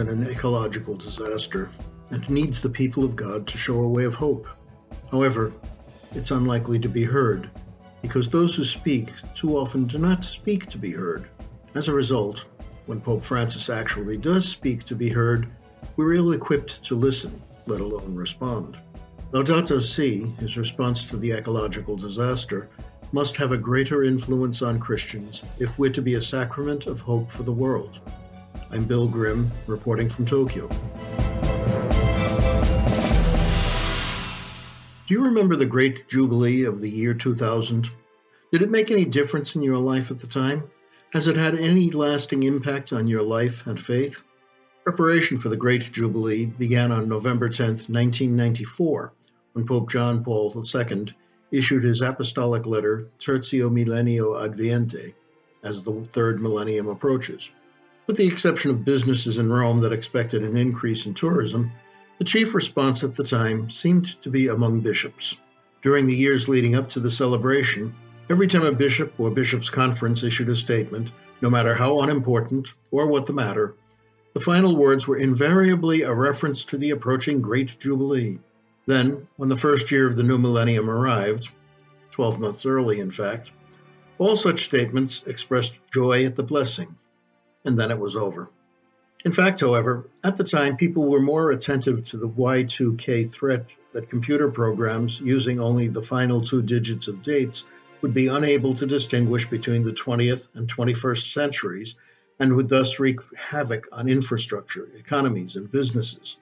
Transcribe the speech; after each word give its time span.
in 0.00 0.08
an 0.08 0.26
ecological 0.26 0.96
disaster 0.96 1.70
and 2.10 2.28
needs 2.28 2.60
the 2.60 2.70
people 2.70 3.04
of 3.04 3.16
God 3.16 3.46
to 3.46 3.58
show 3.58 3.80
a 3.80 3.88
way 3.88 4.04
of 4.04 4.14
hope. 4.14 4.46
However, 5.10 5.52
it's 6.14 6.30
unlikely 6.30 6.78
to 6.80 6.88
be 6.88 7.04
heard 7.04 7.50
because 8.02 8.28
those 8.28 8.54
who 8.54 8.64
speak 8.64 9.10
too 9.34 9.56
often 9.56 9.86
do 9.86 9.98
not 9.98 10.24
speak 10.24 10.66
to 10.66 10.78
be 10.78 10.90
heard. 10.90 11.28
As 11.74 11.88
a 11.88 11.94
result, 11.94 12.46
when 12.86 13.00
Pope 13.00 13.22
Francis 13.22 13.70
actually 13.70 14.16
does 14.16 14.48
speak 14.48 14.84
to 14.84 14.96
be 14.96 15.08
heard, 15.08 15.48
we're 15.96 16.14
ill 16.14 16.32
equipped 16.32 16.82
to 16.84 16.94
listen, 16.94 17.40
let 17.66 17.80
alone 17.80 18.16
respond. 18.16 18.76
Laudato 19.32 19.80
Si, 19.80 20.26
his 20.40 20.56
response 20.56 21.04
to 21.04 21.16
the 21.16 21.32
ecological 21.32 21.94
disaster, 21.94 22.68
must 23.12 23.36
have 23.36 23.52
a 23.52 23.58
greater 23.58 24.02
influence 24.02 24.62
on 24.62 24.80
Christians 24.80 25.42
if 25.60 25.78
we're 25.78 25.92
to 25.92 26.02
be 26.02 26.14
a 26.14 26.22
sacrament 26.22 26.86
of 26.86 27.00
hope 27.00 27.30
for 27.30 27.42
the 27.42 27.52
world. 27.52 28.00
I'm 28.72 28.84
Bill 28.84 29.08
Grimm, 29.08 29.50
reporting 29.66 30.08
from 30.08 30.26
Tokyo. 30.26 30.68
Do 35.06 35.14
you 35.14 35.24
remember 35.24 35.56
the 35.56 35.66
Great 35.66 36.06
Jubilee 36.06 36.62
of 36.64 36.80
the 36.80 36.88
year 36.88 37.12
2000? 37.12 37.90
Did 38.52 38.62
it 38.62 38.70
make 38.70 38.92
any 38.92 39.04
difference 39.04 39.56
in 39.56 39.62
your 39.64 39.76
life 39.76 40.12
at 40.12 40.20
the 40.20 40.28
time? 40.28 40.70
Has 41.12 41.26
it 41.26 41.36
had 41.36 41.56
any 41.56 41.90
lasting 41.90 42.44
impact 42.44 42.92
on 42.92 43.08
your 43.08 43.22
life 43.22 43.66
and 43.66 43.80
faith? 43.80 44.22
Preparation 44.84 45.36
for 45.36 45.48
the 45.48 45.56
Great 45.56 45.90
Jubilee 45.90 46.46
began 46.46 46.92
on 46.92 47.08
November 47.08 47.48
10, 47.48 47.66
1994, 47.66 49.12
when 49.54 49.66
Pope 49.66 49.90
John 49.90 50.22
Paul 50.22 50.54
II 50.54 51.12
issued 51.50 51.82
his 51.82 52.02
apostolic 52.02 52.66
letter 52.66 53.08
Tertio 53.18 53.68
Millennio 53.68 54.40
Adveniente 54.40 55.12
as 55.64 55.82
the 55.82 56.06
third 56.12 56.40
millennium 56.40 56.86
approaches. 56.86 57.50
With 58.10 58.16
the 58.16 58.26
exception 58.26 58.72
of 58.72 58.84
businesses 58.84 59.38
in 59.38 59.52
Rome 59.52 59.78
that 59.82 59.92
expected 59.92 60.42
an 60.42 60.56
increase 60.56 61.06
in 61.06 61.14
tourism, 61.14 61.70
the 62.18 62.24
chief 62.24 62.56
response 62.56 63.04
at 63.04 63.14
the 63.14 63.22
time 63.22 63.70
seemed 63.70 64.20
to 64.22 64.28
be 64.28 64.48
among 64.48 64.80
bishops. 64.80 65.36
During 65.80 66.08
the 66.08 66.16
years 66.16 66.48
leading 66.48 66.74
up 66.74 66.88
to 66.88 66.98
the 66.98 67.08
celebration, 67.08 67.94
every 68.28 68.48
time 68.48 68.64
a 68.64 68.72
bishop 68.72 69.14
or 69.16 69.30
bishop's 69.30 69.70
conference 69.70 70.24
issued 70.24 70.48
a 70.48 70.56
statement, 70.56 71.12
no 71.40 71.48
matter 71.48 71.72
how 71.72 72.00
unimportant 72.00 72.74
or 72.90 73.06
what 73.06 73.26
the 73.26 73.32
matter, 73.32 73.76
the 74.34 74.40
final 74.40 74.74
words 74.74 75.06
were 75.06 75.16
invariably 75.16 76.02
a 76.02 76.12
reference 76.12 76.64
to 76.64 76.78
the 76.78 76.90
approaching 76.90 77.40
Great 77.40 77.78
Jubilee. 77.78 78.40
Then, 78.86 79.28
when 79.36 79.48
the 79.48 79.54
first 79.54 79.92
year 79.92 80.08
of 80.08 80.16
the 80.16 80.24
new 80.24 80.36
millennium 80.36 80.90
arrived, 80.90 81.48
12 82.10 82.40
months 82.40 82.66
early, 82.66 82.98
in 82.98 83.12
fact, 83.12 83.52
all 84.18 84.36
such 84.36 84.64
statements 84.64 85.22
expressed 85.28 85.78
joy 85.92 86.24
at 86.24 86.34
the 86.34 86.42
blessing, 86.42 86.96
and 87.64 87.78
then 87.78 87.90
it 87.90 87.98
was 87.98 88.16
over. 88.16 88.50
In 89.24 89.32
fact, 89.32 89.60
however, 89.60 90.08
at 90.24 90.36
the 90.36 90.44
time, 90.44 90.76
people 90.76 91.06
were 91.06 91.20
more 91.20 91.50
attentive 91.50 92.04
to 92.04 92.16
the 92.16 92.28
Y2K 92.28 93.30
threat 93.30 93.66
that 93.92 94.08
computer 94.08 94.50
programs 94.50 95.20
using 95.20 95.60
only 95.60 95.88
the 95.88 96.00
final 96.00 96.40
two 96.40 96.62
digits 96.62 97.06
of 97.06 97.22
dates 97.22 97.64
would 98.00 98.14
be 98.14 98.28
unable 98.28 98.72
to 98.72 98.86
distinguish 98.86 99.46
between 99.46 99.84
the 99.84 99.92
20th 99.92 100.48
and 100.54 100.68
21st 100.68 101.32
centuries 101.32 101.96
and 102.38 102.56
would 102.56 102.70
thus 102.70 102.98
wreak 102.98 103.20
havoc 103.36 103.86
on 103.92 104.08
infrastructure, 104.08 104.88
economies, 104.96 105.56
and 105.56 105.70
businesses. 105.70 106.38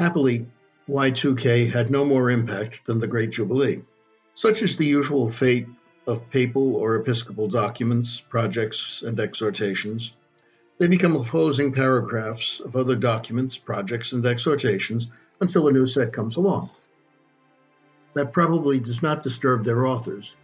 Happily, 0.00 0.46
Y2K 0.88 1.70
had 1.70 1.90
no 1.90 2.04
more 2.04 2.30
impact 2.30 2.84
than 2.86 2.98
the 2.98 3.06
Great 3.06 3.30
Jubilee. 3.30 3.82
Such 4.34 4.62
is 4.64 4.76
the 4.76 4.84
usual 4.84 5.30
fate 5.30 5.68
of 6.08 6.28
papal 6.30 6.74
or 6.74 6.96
episcopal 6.96 7.46
documents, 7.46 8.20
projects, 8.20 9.02
and 9.02 9.20
exhortations 9.20 10.12
they 10.78 10.86
become 10.86 11.16
opposing 11.16 11.72
paragraphs 11.72 12.60
of 12.60 12.76
other 12.76 12.96
documents, 12.96 13.56
projects, 13.56 14.12
and 14.12 14.24
exhortations 14.26 15.08
until 15.40 15.68
a 15.68 15.72
new 15.72 15.86
set 15.86 16.12
comes 16.12 16.36
along. 16.36 16.68
That 18.14 18.32
probably 18.32 18.78
does 18.80 19.02
not 19.02 19.22
disturb 19.22 19.64
their 19.64 19.86
authors. 19.86 20.36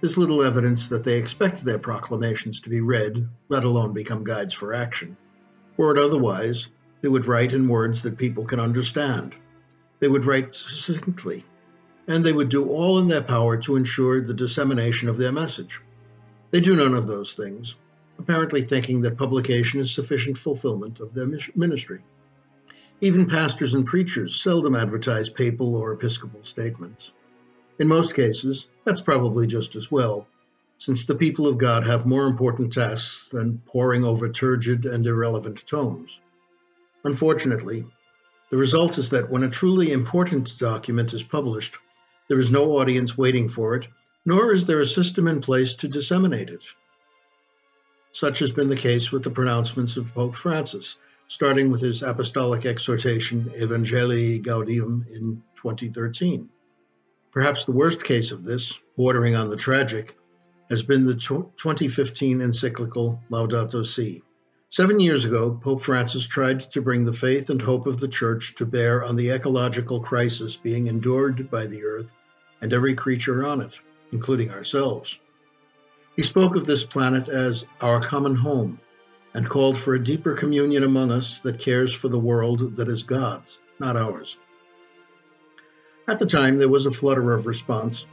There's 0.00 0.18
little 0.18 0.42
evidence 0.42 0.88
that 0.88 1.04
they 1.04 1.18
expect 1.18 1.64
their 1.64 1.78
proclamations 1.78 2.60
to 2.60 2.70
be 2.70 2.80
read, 2.80 3.28
let 3.48 3.64
alone 3.64 3.92
become 3.92 4.24
guides 4.24 4.54
for 4.54 4.74
action. 4.74 5.16
Were 5.76 5.92
it 5.92 5.98
otherwise, 5.98 6.68
they 7.00 7.08
would 7.08 7.26
write 7.26 7.52
in 7.52 7.68
words 7.68 8.02
that 8.02 8.18
people 8.18 8.44
can 8.44 8.60
understand. 8.60 9.34
They 10.00 10.08
would 10.08 10.24
write 10.24 10.54
succinctly, 10.54 11.44
and 12.08 12.24
they 12.24 12.32
would 12.32 12.48
do 12.48 12.68
all 12.68 12.98
in 12.98 13.08
their 13.08 13.22
power 13.22 13.56
to 13.58 13.76
ensure 13.76 14.20
the 14.20 14.34
dissemination 14.34 15.08
of 15.08 15.16
their 15.16 15.32
message. 15.32 15.80
They 16.50 16.60
do 16.60 16.76
none 16.76 16.94
of 16.94 17.06
those 17.06 17.34
things, 17.34 17.76
apparently 18.18 18.62
thinking 18.62 19.02
that 19.02 19.18
publication 19.18 19.80
is 19.80 19.90
sufficient 19.90 20.38
fulfillment 20.38 21.00
of 21.00 21.12
their 21.14 21.26
ministry. 21.54 22.02
Even 23.00 23.26
pastors 23.26 23.74
and 23.74 23.84
preachers 23.84 24.40
seldom 24.40 24.76
advertise 24.76 25.28
papal 25.28 25.74
or 25.74 25.92
episcopal 25.92 26.42
statements. 26.42 27.12
In 27.78 27.88
most 27.88 28.14
cases, 28.14 28.68
that's 28.84 29.00
probably 29.00 29.46
just 29.46 29.74
as 29.76 29.90
well, 29.90 30.28
since 30.78 31.04
the 31.04 31.14
people 31.14 31.46
of 31.46 31.58
God 31.58 31.84
have 31.84 32.06
more 32.06 32.26
important 32.26 32.72
tasks 32.72 33.28
than 33.30 33.60
poring 33.66 34.04
over 34.04 34.28
turgid 34.28 34.86
and 34.86 35.06
irrelevant 35.06 35.66
tomes. 35.66 36.20
Unfortunately, 37.04 37.84
the 38.50 38.56
result 38.56 38.98
is 38.98 39.08
that 39.10 39.30
when 39.30 39.42
a 39.42 39.50
truly 39.50 39.90
important 39.90 40.56
document 40.58 41.12
is 41.12 41.22
published, 41.22 41.78
there 42.28 42.38
is 42.38 42.50
no 42.50 42.78
audience 42.78 43.18
waiting 43.18 43.48
for 43.48 43.74
it, 43.74 43.88
nor 44.24 44.52
is 44.52 44.64
there 44.64 44.80
a 44.80 44.86
system 44.86 45.26
in 45.28 45.40
place 45.40 45.74
to 45.74 45.88
disseminate 45.88 46.48
it. 46.48 46.64
Such 48.14 48.38
has 48.38 48.52
been 48.52 48.68
the 48.68 48.76
case 48.76 49.10
with 49.10 49.24
the 49.24 49.30
pronouncements 49.30 49.96
of 49.96 50.14
Pope 50.14 50.36
Francis, 50.36 50.98
starting 51.26 51.72
with 51.72 51.80
his 51.80 52.00
apostolic 52.00 52.64
exhortation 52.64 53.50
Evangelii 53.56 54.40
Gaudium 54.40 55.04
in 55.10 55.42
2013. 55.56 56.48
Perhaps 57.32 57.64
the 57.64 57.72
worst 57.72 58.04
case 58.04 58.30
of 58.30 58.44
this, 58.44 58.78
bordering 58.96 59.34
on 59.34 59.48
the 59.48 59.56
tragic, 59.56 60.16
has 60.70 60.84
been 60.84 61.06
the 61.06 61.16
2015 61.16 62.40
encyclical 62.40 63.20
Laudato 63.32 63.84
Si. 63.84 64.22
Seven 64.68 65.00
years 65.00 65.24
ago, 65.24 65.58
Pope 65.60 65.82
Francis 65.82 66.24
tried 66.24 66.60
to 66.70 66.80
bring 66.80 67.04
the 67.04 67.12
faith 67.12 67.50
and 67.50 67.60
hope 67.60 67.84
of 67.84 67.98
the 67.98 68.06
Church 68.06 68.54
to 68.54 68.64
bear 68.64 69.02
on 69.02 69.16
the 69.16 69.30
ecological 69.30 69.98
crisis 69.98 70.56
being 70.56 70.86
endured 70.86 71.50
by 71.50 71.66
the 71.66 71.82
earth 71.84 72.12
and 72.60 72.72
every 72.72 72.94
creature 72.94 73.44
on 73.44 73.60
it, 73.60 73.74
including 74.12 74.52
ourselves. 74.52 75.18
He 76.16 76.22
spoke 76.22 76.54
of 76.54 76.64
this 76.64 76.84
planet 76.84 77.28
as 77.28 77.66
our 77.80 78.00
common 78.00 78.36
home 78.36 78.78
and 79.34 79.48
called 79.48 79.78
for 79.78 79.94
a 79.94 80.02
deeper 80.02 80.34
communion 80.34 80.84
among 80.84 81.10
us 81.10 81.40
that 81.40 81.58
cares 81.58 81.92
for 81.92 82.08
the 82.08 82.20
world 82.20 82.76
that 82.76 82.88
is 82.88 83.02
God's, 83.02 83.58
not 83.80 83.96
ours. 83.96 84.38
At 86.06 86.20
the 86.20 86.26
time, 86.26 86.56
there 86.56 86.68
was 86.68 86.86
a 86.86 86.92
flutter 86.92 87.32
of 87.32 87.46
response, 87.46 88.06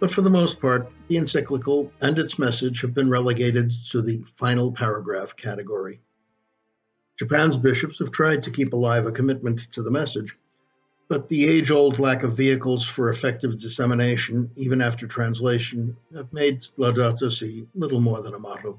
but 0.00 0.10
for 0.10 0.20
the 0.20 0.28
most 0.28 0.60
part, 0.60 0.92
the 1.08 1.16
encyclical 1.16 1.90
and 2.02 2.18
its 2.18 2.38
message 2.38 2.82
have 2.82 2.92
been 2.92 3.08
relegated 3.08 3.72
to 3.90 4.02
the 4.02 4.22
final 4.26 4.70
paragraph 4.70 5.34
category. 5.36 6.00
Japan's 7.18 7.56
bishops 7.56 8.00
have 8.00 8.10
tried 8.10 8.42
to 8.42 8.50
keep 8.50 8.72
alive 8.72 9.06
a 9.06 9.12
commitment 9.12 9.72
to 9.72 9.82
the 9.82 9.90
message, 9.90 10.36
but 11.10 11.26
the 11.26 11.48
age 11.48 11.72
old 11.72 11.98
lack 11.98 12.22
of 12.22 12.36
vehicles 12.36 12.86
for 12.86 13.10
effective 13.10 13.58
dissemination, 13.58 14.48
even 14.54 14.80
after 14.80 15.08
translation, 15.08 15.96
have 16.14 16.32
made 16.32 16.60
Laudato 16.78 17.28
Si 17.28 17.66
little 17.74 17.98
more 17.98 18.22
than 18.22 18.34
a 18.34 18.38
motto. 18.38 18.78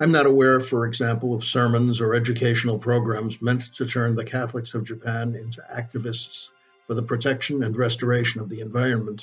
I'm 0.00 0.10
not 0.10 0.26
aware, 0.26 0.58
for 0.58 0.86
example, 0.86 1.32
of 1.32 1.44
sermons 1.44 2.00
or 2.00 2.14
educational 2.14 2.80
programs 2.80 3.40
meant 3.40 3.72
to 3.74 3.86
turn 3.86 4.16
the 4.16 4.24
Catholics 4.24 4.74
of 4.74 4.84
Japan 4.84 5.36
into 5.36 5.62
activists 5.72 6.46
for 6.88 6.94
the 6.94 7.02
protection 7.04 7.62
and 7.62 7.76
restoration 7.76 8.40
of 8.40 8.48
the 8.48 8.60
environment. 8.60 9.22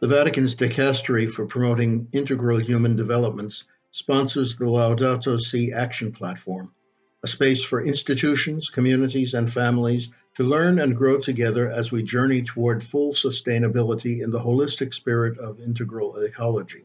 The 0.00 0.08
Vatican's 0.08 0.54
dicastery 0.54 1.30
for 1.30 1.46
promoting 1.46 2.08
integral 2.12 2.58
human 2.58 2.94
developments 2.94 3.64
sponsors 3.90 4.54
the 4.54 4.66
Laudato 4.66 5.40
Si 5.40 5.72
Action 5.72 6.12
Platform, 6.12 6.74
a 7.22 7.28
space 7.28 7.62
for 7.62 7.84
institutions, 7.84 8.70
communities, 8.70 9.34
and 9.34 9.52
families 9.52 10.10
to 10.36 10.42
learn 10.42 10.78
and 10.78 10.96
grow 10.96 11.18
together 11.18 11.70
as 11.70 11.92
we 11.92 12.02
journey 12.02 12.42
toward 12.42 12.82
full 12.82 13.12
sustainability 13.12 14.22
in 14.22 14.30
the 14.30 14.38
holistic 14.38 14.94
spirit 14.94 15.38
of 15.38 15.60
integral 15.60 16.16
ecology. 16.16 16.84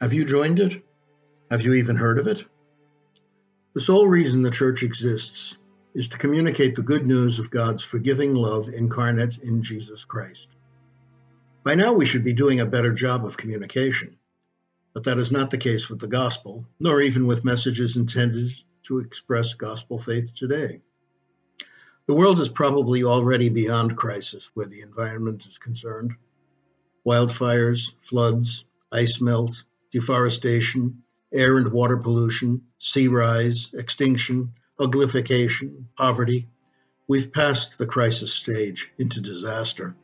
Have 0.00 0.12
you 0.12 0.24
joined 0.24 0.60
it? 0.60 0.82
Have 1.50 1.62
you 1.62 1.72
even 1.74 1.96
heard 1.96 2.18
of 2.18 2.26
it? 2.26 2.44
The 3.72 3.80
sole 3.80 4.06
reason 4.06 4.42
the 4.42 4.50
church 4.50 4.82
exists 4.82 5.56
is 5.94 6.08
to 6.08 6.18
communicate 6.18 6.74
the 6.74 6.82
good 6.82 7.06
news 7.06 7.38
of 7.38 7.50
God's 7.50 7.82
forgiving 7.82 8.34
love 8.34 8.68
incarnate 8.68 9.38
in 9.38 9.62
Jesus 9.62 10.04
Christ. 10.04 10.48
By 11.64 11.74
now, 11.74 11.92
we 11.92 12.04
should 12.04 12.24
be 12.24 12.34
doing 12.34 12.60
a 12.60 12.66
better 12.66 12.92
job 12.92 13.24
of 13.24 13.38
communication, 13.38 14.18
but 14.92 15.04
that 15.04 15.18
is 15.18 15.32
not 15.32 15.50
the 15.50 15.58
case 15.58 15.88
with 15.88 16.00
the 16.00 16.06
gospel, 16.06 16.66
nor 16.78 17.00
even 17.00 17.26
with 17.26 17.44
messages 17.44 17.96
intended 17.96 18.50
to 18.86 18.98
express 18.98 19.54
gospel 19.54 19.98
faith 19.98 20.34
today. 20.34 20.80
The 22.06 22.14
world 22.14 22.38
is 22.38 22.48
probably 22.48 23.02
already 23.02 23.48
beyond 23.48 23.96
crisis 23.96 24.48
where 24.54 24.66
the 24.66 24.80
environment 24.80 25.44
is 25.46 25.58
concerned. 25.58 26.14
Wildfires, 27.04 27.92
floods, 27.98 28.64
ice 28.92 29.20
melt, 29.20 29.64
deforestation, 29.90 31.02
air 31.32 31.58
and 31.58 31.72
water 31.72 31.96
pollution, 31.96 32.62
sea 32.78 33.08
rise, 33.08 33.70
extinction, 33.74 34.52
uglification, 34.78 35.86
poverty, 35.96 36.48
we've 37.08 37.32
passed 37.32 37.78
the 37.78 37.86
crisis 37.86 38.32
stage 38.32 38.92
into 38.98 39.20
disaster. 39.20 39.96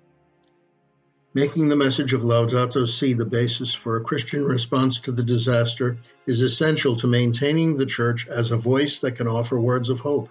Making 1.35 1.71
the 1.71 1.77
message 1.77 2.13
of 2.13 2.25
Laudato 2.25 2.87
Si 2.87 3.15
the 3.15 3.25
basis 3.25 3.73
for 3.73 3.97
a 3.97 4.05
Christian 4.05 4.45
response 4.45 5.01
to 5.01 5.11
the 5.11 5.23
disaster 5.23 5.97
is 6.27 6.43
essential 6.43 6.95
to 6.97 7.07
maintaining 7.07 7.75
the 7.75 7.87
Church 7.87 8.29
as 8.29 8.51
a 8.51 8.59
voice 8.59 8.99
that 8.99 9.17
can 9.17 9.27
offer 9.27 9.59
words 9.59 9.89
of 9.89 10.01
hope. 10.01 10.29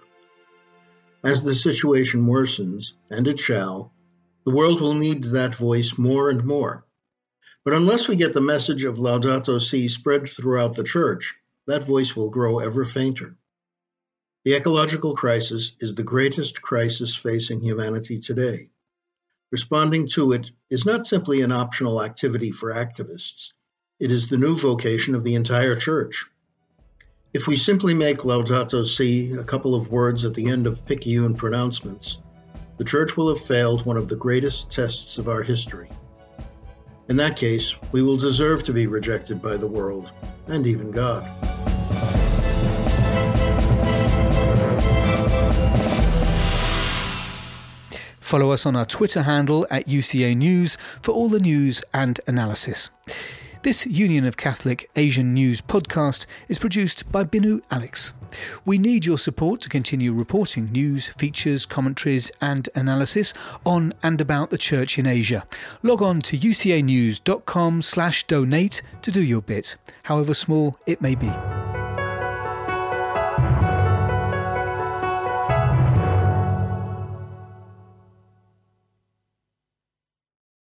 As 1.24 1.42
the 1.44 1.56
situation 1.56 2.28
worsens, 2.28 2.94
and 3.10 3.28
it 3.28 3.40
shall, 3.40 3.92
the 4.46 4.54
world 4.54 4.80
will 4.80 4.94
need 4.94 5.24
that 5.24 5.56
voice 5.56 5.98
more 5.98 6.30
and 6.30 6.46
more. 6.46 6.86
But 7.66 7.74
unless 7.74 8.08
we 8.08 8.16
get 8.16 8.36
the 8.36 8.40
message 8.42 8.84
of 8.84 9.00
Laudato 9.00 9.60
Si 9.60 9.88
spread 9.88 10.30
throughout 10.30 10.76
the 10.76 10.84
Church, 10.84 11.34
that 11.66 11.84
voice 11.84 12.16
will 12.16 12.30
grow 12.30 12.60
ever 12.60 12.84
fainter. 12.84 13.36
The 14.46 14.54
ecological 14.54 15.16
crisis 15.16 15.76
is 15.80 15.96
the 15.96 16.04
greatest 16.04 16.62
crisis 16.62 17.16
facing 17.16 17.62
humanity 17.62 18.20
today. 18.20 18.70
Responding 19.52 20.08
to 20.14 20.32
it 20.32 20.50
is 20.70 20.86
not 20.86 21.06
simply 21.06 21.42
an 21.42 21.52
optional 21.52 22.02
activity 22.02 22.52
for 22.52 22.74
activists, 22.74 23.52
it 24.00 24.10
is 24.10 24.30
the 24.30 24.38
new 24.38 24.56
vocation 24.56 25.14
of 25.14 25.26
the 25.26 25.36
entire 25.36 25.76
church. 25.76 26.26
If 27.34 27.48
we 27.48 27.58
simply 27.58 27.94
make 27.94 28.20
Laudato 28.20 28.86
Si 28.86 29.34
a 29.34 29.44
couple 29.44 29.76
of 29.76 29.92
words 29.92 30.24
at 30.24 30.34
the 30.34 30.48
end 30.48 30.68
of 30.68 30.86
Picayune 30.86 31.36
pronouncements, 31.36 32.20
the 32.78 32.86
church 32.86 33.18
will 33.18 33.28
have 33.28 33.42
failed 33.42 33.86
one 33.86 33.98
of 33.98 34.08
the 34.08 34.16
greatest 34.16 34.72
tests 34.72 35.18
of 35.18 35.28
our 35.28 35.44
history. 35.44 35.90
In 37.10 37.18
that 37.18 37.36
case, 37.36 37.76
we 37.92 38.02
will 38.02 38.16
deserve 38.16 38.64
to 38.64 38.74
be 38.74 38.88
rejected 38.88 39.42
by 39.42 39.58
the 39.58 39.68
world 39.68 40.12
and 40.48 40.66
even 40.66 40.92
God. 40.92 41.30
Follow 48.32 48.52
us 48.52 48.66
on 48.66 48.78
our 48.78 48.86
Twitter 48.86 49.24
handle 49.24 49.68
at 49.70 49.90
UCA 49.90 50.38
News 50.38 50.78
for 51.02 51.12
all 51.12 51.28
the 51.28 51.38
news 51.38 51.84
and 51.94 52.18
analysis. 52.28 52.90
This 53.64 53.86
Union 53.86 54.26
of 54.26 54.38
Catholic 54.38 54.90
Asian 54.96 55.34
News 55.34 55.60
podcast 55.60 56.26
is 56.48 56.58
produced 56.58 57.12
by 57.12 57.26
Binu 57.26 57.62
Alex. 57.70 58.14
We 58.64 58.78
need 58.78 59.06
your 59.06 59.18
support 59.18 59.60
to 59.62 59.70
continue 59.70 60.14
reporting 60.14 60.72
news, 60.72 61.08
features, 61.08 61.66
commentaries, 61.66 62.32
and 62.40 62.70
analysis 62.74 63.34
on 63.66 63.92
and 64.02 64.22
about 64.22 64.50
the 64.50 64.58
Church 64.58 64.98
in 64.98 65.06
Asia. 65.06 65.46
Log 65.84 66.02
on 66.02 66.22
to 66.22 66.38
ucanews.com/donate 66.38 68.82
to 69.02 69.12
do 69.12 69.22
your 69.22 69.42
bit, 69.42 69.76
however 70.04 70.34
small 70.34 70.78
it 70.88 71.02
may 71.02 71.16
be. 71.16 71.30